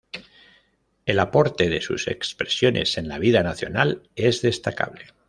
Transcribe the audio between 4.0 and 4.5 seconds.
es